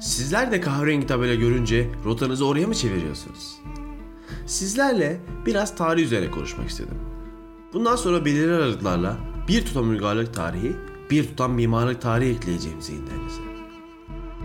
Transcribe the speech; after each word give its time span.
Sizler 0.00 0.52
de 0.52 0.60
kahverengi 0.60 1.06
tabela 1.06 1.34
görünce 1.34 1.90
rotanızı 2.04 2.46
oraya 2.46 2.66
mı 2.66 2.74
çeviriyorsunuz? 2.74 3.56
Sizlerle 4.46 5.20
biraz 5.46 5.76
tarih 5.76 6.02
üzerine 6.02 6.30
konuşmak 6.30 6.68
istedim. 6.70 6.98
Bundan 7.72 7.96
sonra 7.96 8.24
belirli 8.24 8.52
aralıklarla 8.52 9.16
bir 9.48 9.64
tutam 9.64 9.90
uygarlık 9.90 10.34
tarihi, 10.34 10.76
bir 11.10 11.24
tutam 11.26 11.52
mimarlık 11.52 12.02
tarihi 12.02 12.30
ekleyeceğim 12.30 12.82
zihinlerinize. 12.82 13.40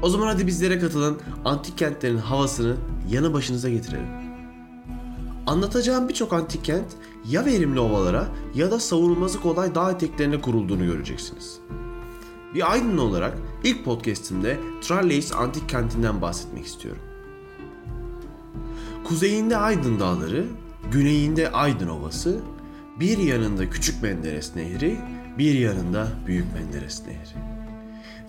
O 0.01 0.09
zaman 0.09 0.27
hadi 0.27 0.47
bizlere 0.47 0.79
katılın, 0.79 1.17
antik 1.45 1.77
kentlerin 1.77 2.17
havasını 2.17 2.75
yanı 3.09 3.33
başınıza 3.33 3.69
getirelim. 3.69 4.07
Anlatacağım 5.47 6.09
birçok 6.09 6.33
antik 6.33 6.65
kent 6.65 6.87
ya 7.29 7.45
verimli 7.45 7.79
ovalara 7.79 8.27
ya 8.55 8.71
da 8.71 8.79
savunulması 8.79 9.41
kolay 9.41 9.75
dağ 9.75 9.91
eteklerine 9.91 10.41
kurulduğunu 10.41 10.85
göreceksiniz. 10.85 11.59
Bir 12.55 12.71
Aydınlı 12.71 13.01
olarak 13.01 13.37
ilk 13.63 13.85
podcastimde 13.85 14.59
Tralles 14.81 15.33
antik 15.33 15.69
kentinden 15.69 16.21
bahsetmek 16.21 16.65
istiyorum. 16.65 17.01
Kuzeyinde 19.03 19.57
Aydın 19.57 19.99
Dağları, 19.99 20.45
güneyinde 20.91 21.51
Aydın 21.51 21.87
Ovası, 21.87 22.39
bir 22.99 23.17
yanında 23.17 23.69
Küçük 23.69 24.03
Menderes 24.03 24.55
Nehri, 24.55 24.99
bir 25.37 25.53
yanında 25.53 26.07
Büyük 26.27 26.45
Menderes 26.53 27.01
Nehri. 27.07 27.37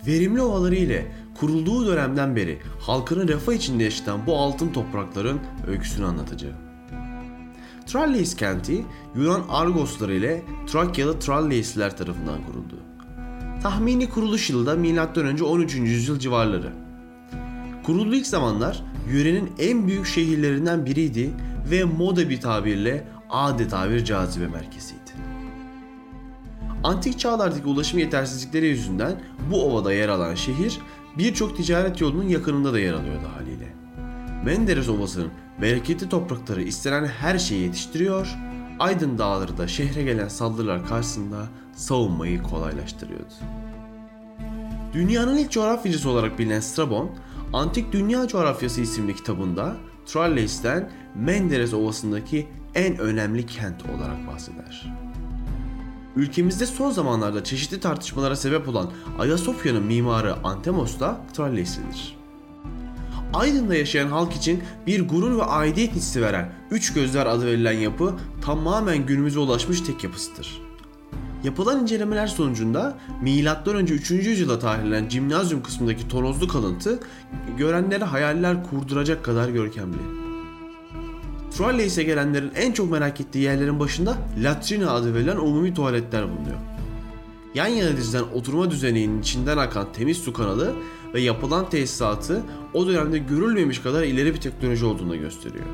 Verimli 0.07 0.43
ovaları 0.43 0.75
ile 0.75 1.13
kurulduğu 1.41 1.87
dönemden 1.87 2.37
beri 2.37 2.59
halkını 2.81 3.29
refah 3.29 3.53
içinde 3.53 3.85
yaşatan 3.85 4.27
bu 4.27 4.37
altın 4.37 4.73
toprakların 4.73 5.41
öyküsünü 5.67 6.07
anlatacağım. 6.07 6.57
Tralles 7.87 8.37
kenti 8.37 8.85
Yunan 9.17 9.43
Argosları 9.49 10.15
ile 10.15 10.43
Trakyalı 10.67 11.19
Trallesliler 11.19 11.97
tarafından 11.97 12.47
kuruldu. 12.47 12.92
Tahmini 13.63 14.09
kuruluş 14.09 14.51
yılı 14.51 14.67
da 14.67 14.77
M.Ö. 14.77 15.45
13. 15.45 15.75
yüzyıl 15.75 16.19
civarları. 16.19 16.73
Kurulduğu 17.83 18.15
ilk 18.15 18.27
zamanlar 18.27 18.83
yörenin 19.13 19.53
en 19.59 19.87
büyük 19.87 20.07
şehirlerinden 20.07 20.87
biriydi 20.87 21.31
ve 21.71 21.85
moda 21.85 22.31
bir 22.31 22.41
tabirle 22.41 23.05
adeta 23.31 23.91
bir 23.91 24.05
cazibe 24.05 24.47
merkeziydi. 24.47 25.01
Antik 26.85 27.19
çağlardaki 27.19 27.67
ulaşım 27.67 27.99
yetersizlikleri 27.99 28.67
yüzünden 28.67 29.21
bu 29.51 29.65
ovada 29.65 29.93
yer 29.93 30.09
alan 30.09 30.35
şehir 30.35 30.79
birçok 31.19 31.57
ticaret 31.57 32.01
yolunun 32.01 32.29
yakınında 32.29 32.73
da 32.73 32.79
yer 32.79 32.93
alıyordu 32.93 33.27
haliyle. 33.37 33.75
Menderes 34.45 34.89
Ovası'nın 34.89 35.31
bereketli 35.61 36.09
toprakları 36.09 36.63
istenen 36.63 37.07
her 37.07 37.39
şeyi 37.39 37.63
yetiştiriyor, 37.63 38.37
Aydın 38.83 39.19
Dağları 39.19 39.59
da 39.59 39.69
şehre 39.69 40.03
gelen 40.03 40.29
saldırılar 40.29 40.87
karşısında 40.87 41.49
savunmayı 41.73 42.43
kolaylaştırıyordu. 42.43 43.33
Dünyanın 44.93 45.39
ilk 45.39 45.51
coğrafyacısı 45.51 46.11
olarak 46.11 46.39
bilinen 46.39 46.61
Strabon, 46.61 47.11
Antik 47.53 47.93
Dünya 47.93 48.29
Coğrafyası 48.29 48.81
isimli 48.81 49.17
kitabında 49.17 49.77
Tralles'ten 50.07 50.91
Menderes 51.15 51.75
Ovası'ndaki 51.75 52.49
en 52.75 52.99
önemli 52.99 53.47
kent 53.47 53.83
olarak 53.83 54.27
bahseder. 54.27 54.93
Ülkemizde 56.17 56.67
son 56.67 56.91
zamanlarda 56.91 57.45
çeşitli 57.45 57.81
tartışmalara 57.81 58.37
sebep 58.37 58.69
olan 58.69 58.93
Ayasofya'nın 59.19 59.83
mimarı 59.83 60.35
Antemos 60.45 61.01
da 61.01 61.21
Tralleslidir. 61.33 62.22
Aydın'da 63.33 63.75
yaşayan 63.75 64.09
halk 64.09 64.33
için 64.33 64.63
bir 64.87 65.09
gurur 65.09 65.39
ve 65.39 65.43
aidiyet 65.45 65.93
hissi 65.93 66.23
veren 66.23 66.53
Üç 66.71 66.93
Gözler 66.93 67.27
adı 67.27 67.47
verilen 67.47 67.73
yapı 67.73 68.15
tamamen 68.45 69.07
günümüze 69.07 69.39
ulaşmış 69.39 69.81
tek 69.81 70.05
yapısıdır. 70.05 70.63
Yapılan 71.45 71.83
incelemeler 71.83 72.27
sonucunda 72.27 72.99
M.Ö. 73.23 73.81
3. 73.81 74.11
yüzyılda 74.11 74.59
tarihlenen 74.59 75.09
cimnazyum 75.09 75.63
kısmındaki 75.63 76.09
tonozlu 76.09 76.49
kalıntı 76.49 77.01
görenlere 77.59 78.05
hayaller 78.05 78.65
kurduracak 78.71 79.25
kadar 79.25 79.49
görkemli. 79.49 79.97
Trolley'se 81.57 82.03
gelenlerin 82.03 82.53
en 82.55 82.73
çok 82.73 82.91
merak 82.91 83.21
ettiği 83.21 83.39
yerlerin 83.39 83.81
başında 83.81 84.17
latrina 84.43 84.91
adı 84.91 85.15
verilen 85.15 85.37
umumi 85.37 85.75
tuvaletler 85.75 86.23
bulunuyor. 86.23 86.59
Yan 87.55 87.67
yana 87.67 87.97
dizilen 87.97 88.25
oturma 88.35 88.71
düzeninin 88.71 89.21
içinden 89.21 89.57
akan 89.59 89.93
temiz 89.93 90.17
su 90.17 90.33
kanalı 90.33 90.73
ve 91.15 91.21
yapılan 91.21 91.71
tesisatı 91.71 92.43
o 92.75 92.87
dönemde 92.87 93.19
görülmemiş 93.19 93.79
kadar 93.79 94.03
ileri 94.03 94.35
bir 94.35 94.41
teknoloji 94.41 94.85
olduğunu 94.85 95.19
gösteriyor. 95.19 95.65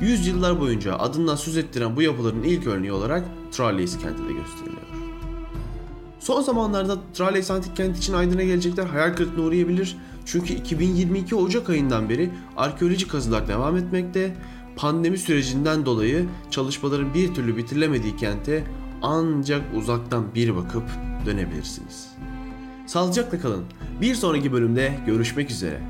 Yüzyıllar 0.00 0.60
boyunca 0.60 0.98
adından 0.98 1.36
söz 1.36 1.56
ettiren 1.56 1.96
bu 1.96 2.02
yapıların 2.02 2.42
ilk 2.42 2.66
örneği 2.66 2.92
olarak 2.92 3.24
Tralles 3.52 3.98
kenti 3.98 4.22
de 4.28 4.32
gösteriliyor. 4.32 4.84
Son 6.20 6.42
zamanlarda 6.42 6.98
Tralles 7.14 7.50
antik 7.50 7.76
kent 7.76 7.98
için 7.98 8.12
Aydın'a 8.14 8.42
gelecekler 8.42 8.86
hayal 8.86 9.14
kırıklığına 9.14 9.46
uğrayabilir. 9.46 9.96
Çünkü 10.24 10.54
2022 10.54 11.34
Ocak 11.34 11.70
ayından 11.70 12.08
beri 12.08 12.30
arkeolojik 12.56 13.10
kazılar 13.10 13.48
devam 13.48 13.76
etmekte. 13.76 14.36
Pandemi 14.76 15.18
sürecinden 15.18 15.86
dolayı 15.86 16.26
çalışmaların 16.50 17.14
bir 17.14 17.34
türlü 17.34 17.56
bitirilemediği 17.56 18.16
kente 18.16 18.64
ancak 19.02 19.62
uzaktan 19.74 20.34
bir 20.34 20.56
bakıp 20.56 20.84
dönebilirsiniz. 21.26 22.13
Sağlıcakla 22.86 23.40
kalın. 23.40 23.64
Bir 24.00 24.14
sonraki 24.14 24.52
bölümde 24.52 24.92
görüşmek 25.06 25.50
üzere. 25.50 25.80